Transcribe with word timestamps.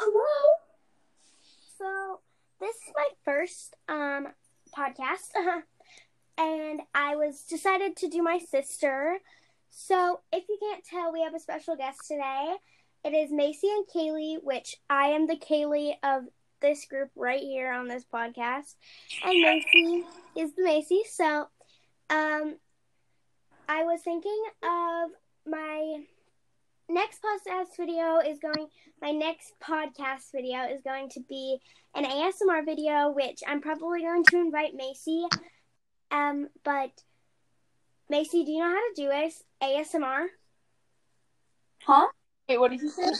hello. 0.00 0.54
So 1.78 2.20
this 2.58 2.74
is 2.76 2.92
my 2.96 3.08
first 3.22 3.74
um 3.88 4.28
podcast, 4.74 5.34
and 6.38 6.80
I 6.94 7.16
was 7.16 7.42
decided 7.42 7.96
to 7.96 8.08
do 8.08 8.22
my 8.22 8.38
sister. 8.38 9.18
So 9.70 10.20
if 10.32 10.44
you 10.48 10.56
can't 10.58 10.84
tell, 10.84 11.12
we 11.12 11.22
have 11.22 11.34
a 11.34 11.38
special 11.40 11.76
guest 11.76 12.00
today. 12.08 12.54
It 13.04 13.10
is 13.10 13.30
Macy 13.30 13.68
and 13.68 13.86
Kaylee, 13.86 14.38
which 14.42 14.76
I 14.88 15.08
am 15.08 15.26
the 15.26 15.36
Kaylee 15.36 15.94
of 16.02 16.24
this 16.60 16.86
group 16.86 17.10
right 17.14 17.40
here 17.40 17.70
on 17.70 17.88
this 17.88 18.04
podcast, 18.12 18.76
and 19.22 19.42
Macy 19.42 20.04
is 20.34 20.54
the 20.54 20.64
Macy. 20.64 21.02
So, 21.10 21.48
um, 22.08 22.56
I 23.68 23.84
was 23.84 24.00
thinking 24.02 24.42
of 24.62 25.10
my 25.46 26.04
next 27.10 27.22
podcast 27.24 27.76
video 27.76 28.18
is 28.18 28.38
going 28.38 28.68
my 29.02 29.10
next 29.10 29.54
podcast 29.60 30.30
video 30.32 30.62
is 30.72 30.80
going 30.82 31.08
to 31.08 31.20
be 31.28 31.58
an 31.94 32.04
ASMR 32.04 32.64
video 32.64 33.10
which 33.10 33.40
I'm 33.48 33.60
probably 33.60 34.02
going 34.02 34.22
to 34.24 34.36
invite 34.36 34.74
Macy. 34.74 35.24
Um 36.12 36.48
but 36.64 36.90
Macy 38.08 38.44
do 38.44 38.52
you 38.52 38.58
know 38.60 38.70
how 38.70 38.88
to 38.88 38.94
do 38.94 39.10
AS- 39.10 39.42
ASMR 39.60 40.26
Huh? 41.84 42.06
Wait, 42.48 42.58
what 42.58 42.70
did 42.70 42.80
you 42.80 42.90
say? 42.90 43.10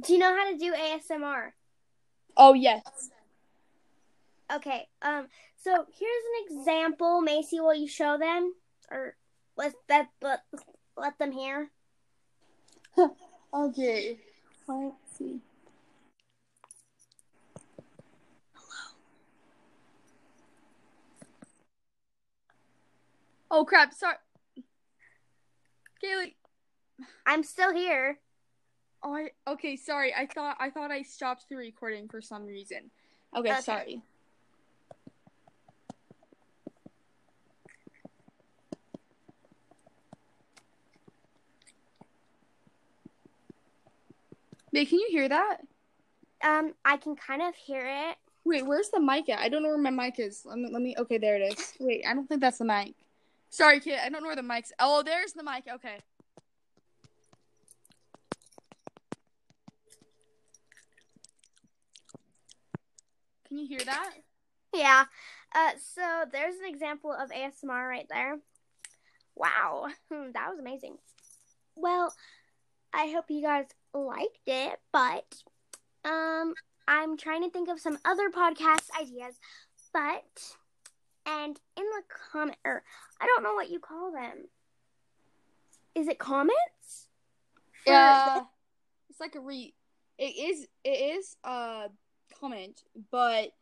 do 0.00 0.12
you 0.12 0.18
know 0.20 0.34
how 0.34 0.50
to 0.52 0.56
do 0.56 0.72
ASMR 0.72 1.50
Oh 2.36 2.52
yes. 2.54 3.10
okay 4.54 4.86
um 5.02 5.26
so 5.56 5.70
here's 5.72 6.24
an 6.50 6.58
example. 6.58 7.20
Macy 7.22 7.58
will 7.60 7.74
you 7.74 7.88
show 7.88 8.18
them? 8.18 8.52
Or 8.90 9.16
let 9.56 9.72
that 9.88 10.08
let, 10.20 10.40
let 10.96 11.18
them 11.18 11.32
hear 11.32 11.70
Okay. 13.54 14.18
Let's 14.66 14.94
see. 15.18 15.40
Hello. 18.54 18.94
Oh 23.50 23.64
crap! 23.64 23.92
Sorry, 23.92 24.16
Kaylee. 26.02 26.34
I'm 27.26 27.42
still 27.42 27.72
here 27.72 28.18
Oh, 29.02 29.14
I, 29.14 29.30
okay. 29.50 29.76
Sorry. 29.76 30.14
I 30.14 30.26
thought 30.26 30.56
I 30.60 30.70
thought 30.70 30.90
I 30.90 31.02
stopped 31.02 31.48
the 31.48 31.56
recording 31.56 32.08
for 32.08 32.20
some 32.20 32.46
reason. 32.46 32.90
Okay, 33.36 33.50
Okay. 33.50 33.60
sorry. 33.60 34.02
Wait, 44.72 44.88
can 44.88 44.98
you 44.98 45.08
hear 45.10 45.28
that? 45.28 45.58
um 46.44 46.74
I 46.84 46.96
can 46.96 47.14
kind 47.14 47.40
of 47.42 47.54
hear 47.54 47.86
it 47.86 48.16
Wait, 48.44 48.66
where's 48.66 48.88
the 48.88 49.00
mic 49.00 49.28
at? 49.28 49.38
I 49.38 49.48
don't 49.48 49.62
know 49.62 49.68
where 49.68 49.78
my 49.78 49.90
mic 49.90 50.18
is. 50.18 50.42
Let 50.44 50.58
me, 50.58 50.68
let 50.72 50.82
me. 50.82 50.96
Okay, 50.98 51.18
there 51.18 51.36
it 51.36 51.52
is. 51.52 51.74
Wait, 51.78 52.04
I 52.06 52.12
don't 52.12 52.26
think 52.26 52.40
that's 52.40 52.58
the 52.58 52.64
mic. 52.64 52.94
Sorry, 53.50 53.78
kid. 53.80 53.98
I 54.04 54.08
don't 54.08 54.22
know 54.22 54.28
where 54.28 54.36
the 54.36 54.42
mic's. 54.42 54.72
Oh, 54.80 55.02
there's 55.02 55.32
the 55.32 55.44
mic. 55.44 55.64
Okay. 55.72 55.98
Can 63.46 63.58
you 63.58 63.66
hear 63.66 63.84
that? 63.84 64.14
Yeah. 64.74 65.04
Uh, 65.54 65.72
so 65.94 66.24
there's 66.32 66.56
an 66.56 66.68
example 66.68 67.12
of 67.12 67.30
ASMR 67.30 67.88
right 67.88 68.06
there. 68.08 68.38
Wow, 69.36 69.88
that 70.10 70.50
was 70.50 70.58
amazing. 70.58 70.96
Well, 71.76 72.12
I 72.92 73.06
hope 73.14 73.26
you 73.28 73.42
guys 73.42 73.66
liked 73.94 74.46
it, 74.46 74.78
but 74.92 75.42
um, 76.04 76.54
I'm 76.86 77.16
trying 77.16 77.42
to 77.42 77.50
think 77.50 77.68
of 77.68 77.80
some 77.80 77.98
other 78.04 78.30
podcast 78.30 78.88
ideas, 79.00 79.34
but 79.92 80.56
and 81.24 81.58
in 81.76 81.84
the 81.84 82.02
comment 82.32 82.58
or 82.64 82.82
I 83.20 83.26
don't 83.26 83.42
know 83.44 83.54
what 83.54 83.70
you 83.70 83.78
call 83.78 84.12
them. 84.12 84.44
Is 85.94 86.08
it 86.08 86.18
comments? 86.18 87.08
Yeah. 87.86 88.40
It's 89.10 89.20
like 89.20 89.34
a 89.34 89.40
re. 89.40 89.74
It 90.16 90.22
is. 90.24 90.66
It 90.84 90.88
is 91.18 91.36
a 91.44 91.88
comment, 92.40 92.80
but 93.10 93.52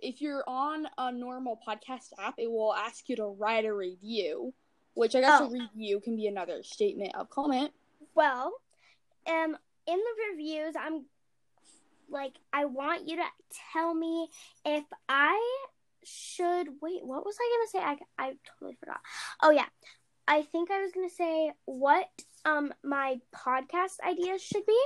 if 0.00 0.20
you're 0.20 0.42
on 0.48 0.88
a 0.98 1.12
normal 1.12 1.60
podcast 1.66 2.08
app, 2.18 2.34
it 2.38 2.50
will 2.50 2.74
ask 2.74 3.08
you 3.08 3.14
to 3.16 3.26
write 3.26 3.64
a 3.66 3.72
review, 3.72 4.52
which 4.94 5.14
I 5.14 5.20
guess 5.20 5.42
Oh. 5.42 5.46
a 5.46 5.50
review 5.50 6.00
can 6.00 6.16
be 6.16 6.26
another 6.26 6.64
statement 6.64 7.14
of 7.14 7.30
comment. 7.30 7.70
Well, 8.16 8.52
um, 9.26 9.56
in 9.86 9.96
the 9.96 10.32
reviews, 10.32 10.74
I'm 10.78 11.04
like, 12.08 12.34
I 12.52 12.64
want 12.64 13.08
you 13.08 13.16
to 13.16 13.24
tell 13.72 13.94
me 13.94 14.28
if 14.64 14.84
I 15.08 15.40
should 16.04 16.68
wait. 16.80 17.04
What 17.04 17.24
was 17.24 17.36
I 17.40 17.66
gonna 17.72 17.84
say? 17.84 18.00
I 18.18 18.24
I 18.24 18.32
totally 18.58 18.76
forgot. 18.78 19.00
Oh 19.42 19.50
yeah, 19.50 19.66
I 20.28 20.42
think 20.42 20.70
I 20.70 20.80
was 20.82 20.92
gonna 20.92 21.10
say 21.10 21.52
what 21.64 22.08
um 22.44 22.72
my 22.84 23.20
podcast 23.34 24.00
ideas 24.06 24.42
should 24.42 24.66
be. 24.66 24.80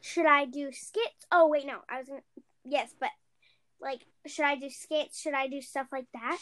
Should 0.00 0.26
I 0.26 0.44
do 0.44 0.70
skits? 0.72 1.26
Oh 1.30 1.48
wait, 1.48 1.66
no, 1.66 1.78
I 1.88 1.98
was 1.98 2.08
gonna 2.08 2.20
yes, 2.64 2.94
but 2.98 3.10
like, 3.80 4.00
should 4.26 4.44
I 4.44 4.56
do 4.56 4.70
skits? 4.70 5.20
Should 5.20 5.34
I 5.34 5.48
do 5.48 5.60
stuff 5.60 5.88
like 5.92 6.06
that? 6.14 6.38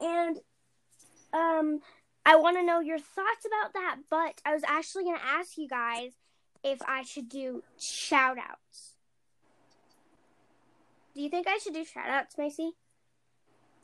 And 0.00 0.38
um. 1.32 1.80
I 2.26 2.36
want 2.36 2.58
to 2.58 2.62
know 2.62 2.80
your 2.80 2.98
thoughts 2.98 3.46
about 3.46 3.72
that, 3.72 3.96
but 4.10 4.42
I 4.44 4.52
was 4.52 4.62
actually 4.66 5.04
going 5.04 5.16
to 5.16 5.24
ask 5.24 5.56
you 5.56 5.66
guys 5.66 6.12
if 6.62 6.80
I 6.86 7.02
should 7.02 7.28
do 7.28 7.62
shout 7.78 8.38
outs. 8.38 8.94
Do 11.14 11.22
you 11.22 11.30
think 11.30 11.46
I 11.48 11.58
should 11.58 11.74
do 11.74 11.84
shout 11.84 12.08
outs, 12.08 12.36
Macy? 12.38 12.72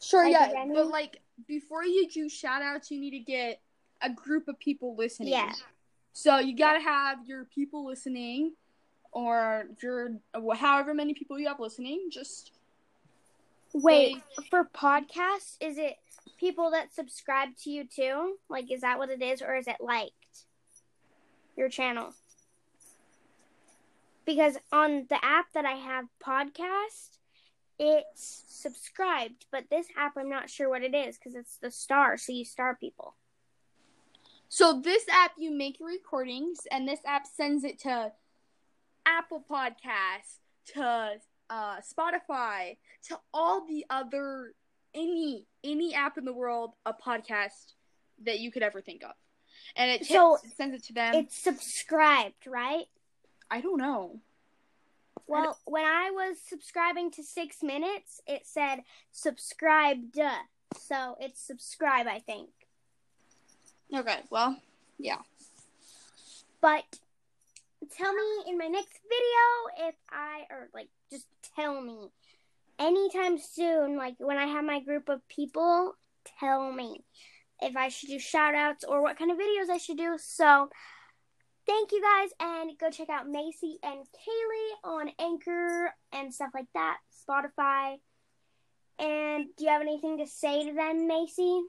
Sure, 0.01 0.25
Like 0.25 0.33
yeah, 0.33 0.67
but 0.73 0.89
like 0.89 1.21
before 1.49 1.85
you 1.85 2.09
do 2.09 2.29
shout 2.29 2.62
outs, 2.62 2.91
you 2.91 3.01
need 3.01 3.12
to 3.12 3.21
get 3.21 3.61
a 4.03 4.11
group 4.11 4.49
of 4.49 4.59
people 4.59 4.95
listening. 4.97 5.31
Yeah. 5.31 5.53
So 6.12 6.39
you 6.39 6.57
gotta 6.57 6.81
have 6.81 7.27
your 7.27 7.45
people 7.47 7.87
listening, 7.87 8.53
or 9.12 9.65
your 9.83 10.12
however 10.55 10.95
many 10.95 11.15
people 11.15 11.39
you 11.39 11.49
have 11.49 11.59
listening. 11.59 12.09
Just 12.12 12.53
Wait, 13.73 14.23
for 14.51 14.69
podcasts, 14.73 15.56
is 15.61 15.79
it 15.79 15.97
people 16.39 16.71
that 16.71 16.95
subscribe 16.95 17.49
to 17.65 17.71
you 17.71 17.85
too? 17.85 18.37
Like, 18.49 18.71
is 18.71 18.83
that 18.83 18.99
what 18.99 19.11
it 19.11 19.21
is, 19.21 19.43
or 19.43 19.56
is 19.56 19.67
it 19.67 19.77
liked 19.81 20.12
your 21.56 21.69
channel? 21.69 22.15
Because 24.27 24.57
on 24.73 25.07
the 25.11 25.23
app 25.23 25.47
that 25.55 25.65
I 25.65 25.73
have, 25.73 26.07
podcast, 26.25 27.19
it's 27.79 28.45
subscribed, 28.49 29.47
but 29.51 29.65
this 29.71 29.87
app, 29.99 30.17
I'm 30.17 30.31
not 30.31 30.49
sure 30.49 30.69
what 30.69 30.83
it 30.83 30.95
is 30.95 31.19
because 31.19 31.35
it's 31.35 31.57
the 31.59 31.71
star, 31.71 32.17
so 32.17 32.33
you 32.33 32.45
star 32.45 32.77
people. 32.77 33.17
so 34.49 34.81
this 34.81 35.05
app 35.11 35.33
you 35.37 35.51
make 35.51 35.81
your 35.81 35.89
recordings, 35.89 36.61
and 36.71 36.87
this 36.89 37.01
app 37.05 37.27
sends 37.27 37.65
it 37.65 37.81
to 37.81 38.12
Apple 39.05 39.45
Podcasts, 39.51 40.39
to 40.75 41.17
uh, 41.51 41.77
Spotify, 41.81 42.77
to 43.09 43.19
all 43.35 43.67
the 43.67 43.85
other 43.91 44.55
any 44.95 45.47
any 45.65 45.95
app 45.95 46.17
in 46.17 46.25
the 46.25 46.33
world, 46.33 46.75
a 46.87 46.95
podcast 46.95 47.73
that 48.25 48.39
you 48.39 48.53
could 48.53 48.62
ever 48.62 48.81
think 48.81 49.03
of, 49.03 49.11
and 49.77 49.91
it, 49.91 50.06
So, 50.06 50.37
it 50.37 50.56
sends 50.56 50.77
it 50.77 50.85
to 50.85 50.93
them. 50.93 51.15
It's 51.17 51.37
subscribed, 51.37 52.47
right? 52.47 52.87
I 53.54 53.60
don't 53.60 53.78
know. 53.78 54.19
Well, 55.28 55.56
when 55.65 55.84
I 55.84 56.10
was 56.10 56.38
subscribing 56.44 57.12
to 57.12 57.22
six 57.22 57.62
minutes, 57.62 58.20
it 58.26 58.42
said 58.47 58.81
subscribed. 59.12 60.19
So 60.76 61.16
it's 61.20 61.41
subscribe, 61.41 62.09
I 62.09 62.19
think. 62.19 62.50
Okay, 63.94 64.19
well, 64.28 64.56
yeah. 64.98 65.19
But 66.61 66.99
tell 67.96 68.12
me 68.12 68.50
in 68.50 68.58
my 68.58 68.67
next 68.67 68.99
video 69.05 69.88
if 69.88 69.94
I, 70.11 70.46
or 70.50 70.69
like, 70.75 70.88
just 71.12 71.29
tell 71.55 71.81
me 71.81 72.11
anytime 72.81 73.38
soon, 73.38 73.96
like 73.96 74.17
when 74.19 74.37
I 74.37 74.46
have 74.46 74.64
my 74.64 74.81
group 74.81 75.08
of 75.08 75.26
people, 75.29 75.94
tell 76.40 76.73
me 76.73 77.05
if 77.62 77.76
I 77.76 77.88
should 77.88 78.08
do 78.08 78.19
shout 78.19 78.56
outs 78.56 78.82
or 78.82 79.00
what 79.00 79.17
kind 79.17 79.31
of 79.31 79.38
videos 79.38 79.70
I 79.70 79.79
should 79.79 79.99
do. 79.99 80.17
So 80.19 80.70
thank 81.66 81.93
you 81.93 82.02
guys 82.02 82.31
and 82.40 82.78
go 82.78 82.90
check 82.90 83.08
out 83.08 83.28
Macy 83.28 83.78
and 83.82 84.00
Kaylee 84.00 84.84
on 84.84 85.11
Anchor 85.19 85.93
and 86.12 86.32
stuff 86.32 86.50
like 86.55 86.69
that, 86.75 86.99
Spotify. 87.28 87.96
And 88.99 89.46
do 89.56 89.64
you 89.64 89.70
have 89.70 89.82
anything 89.82 90.19
to 90.19 90.26
say 90.26 90.69
to 90.69 90.75
them, 90.75 91.08
Macy? 91.08 91.62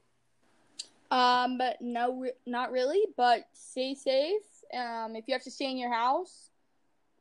Um, 1.10 1.58
but 1.58 1.78
no, 1.80 2.26
not 2.46 2.72
really. 2.72 3.02
But 3.16 3.44
stay 3.52 3.94
safe. 3.94 4.42
Um, 4.72 5.16
if 5.16 5.24
you 5.26 5.34
have 5.34 5.42
to 5.44 5.50
stay 5.50 5.70
in 5.70 5.78
your 5.78 5.92
house, 5.92 6.50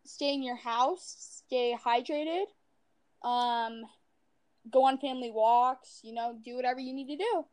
stay 0.05 0.33
in 0.33 0.43
your 0.43 0.55
house. 0.55 1.41
Stay 1.47 1.75
hydrated. 1.85 2.45
Um, 3.23 3.83
go 4.71 4.85
on 4.85 4.97
family 4.97 5.31
walks. 5.31 5.99
You 6.03 6.13
know, 6.13 6.37
do 6.43 6.55
whatever 6.55 6.79
you 6.79 6.93
need 6.93 7.07
to 7.07 7.17
do. 7.17 7.45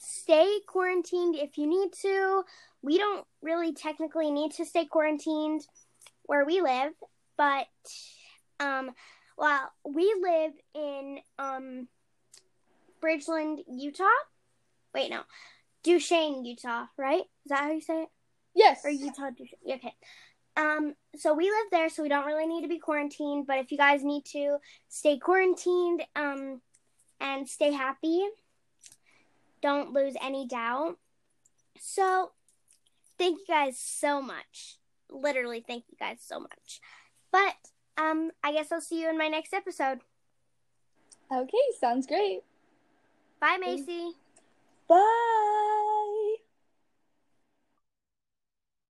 Stay 0.00 0.58
quarantined 0.66 1.36
if 1.36 1.56
you 1.56 1.68
need 1.68 1.92
to. 2.02 2.42
We 2.82 2.98
don't 2.98 3.24
really 3.42 3.72
technically 3.72 4.30
need 4.30 4.52
to 4.54 4.64
stay 4.64 4.86
quarantined 4.86 5.62
where 6.24 6.44
we 6.44 6.60
live, 6.60 6.92
but 7.36 7.66
Um, 8.60 8.90
well, 9.38 9.72
we 9.84 10.14
live 10.20 10.52
in 10.74 11.18
um, 11.38 11.88
Bridgeland, 13.02 13.64
Utah. 13.66 14.04
Wait, 14.94 15.10
no, 15.10 15.22
Duchesne, 15.82 16.44
Utah. 16.44 16.86
Right? 16.98 17.22
Is 17.22 17.48
that 17.48 17.60
how 17.60 17.72
you 17.72 17.80
say 17.80 18.02
it? 18.02 18.08
Yes. 18.54 18.84
Or 18.84 18.90
Utah? 18.90 19.30
Duchesne? 19.30 19.76
Okay. 19.76 19.94
Um, 20.56 20.94
so 21.16 21.32
we 21.32 21.44
live 21.44 21.70
there, 21.70 21.88
so 21.88 22.02
we 22.02 22.10
don't 22.10 22.26
really 22.26 22.46
need 22.46 22.62
to 22.62 22.68
be 22.68 22.78
quarantined. 22.78 23.46
But 23.46 23.58
if 23.58 23.72
you 23.72 23.78
guys 23.78 24.04
need 24.04 24.26
to 24.32 24.58
stay 24.88 25.18
quarantined, 25.18 26.02
um, 26.14 26.60
and 27.18 27.48
stay 27.48 27.72
happy, 27.72 28.22
don't 29.62 29.92
lose 29.92 30.14
any 30.20 30.46
doubt. 30.46 30.98
So, 31.78 32.32
thank 33.18 33.38
you 33.38 33.44
guys 33.46 33.78
so 33.78 34.20
much. 34.20 34.78
Literally, 35.10 35.64
thank 35.66 35.84
you 35.90 35.96
guys 35.98 36.18
so 36.20 36.40
much. 36.40 36.80
But 37.32 37.54
um, 37.96 38.30
I 38.42 38.52
guess 38.52 38.72
I'll 38.72 38.80
see 38.80 39.02
you 39.02 39.10
in 39.10 39.18
my 39.18 39.28
next 39.28 39.52
episode. 39.52 40.00
Okay, 41.32 41.58
sounds 41.78 42.06
great. 42.06 42.40
Bye, 43.40 43.58
Macy. 43.60 44.12
Bye. 44.88 45.46